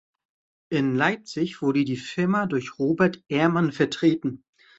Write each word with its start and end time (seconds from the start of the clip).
In 0.71 0.95
Leipzig 0.95 1.61
wurde 1.61 1.85
die 1.85 1.95
Firma 1.95 2.47
durch 2.47 2.79
Robert 2.79 3.23
Ehrmann 3.27 3.71
vertreten. 3.71 4.43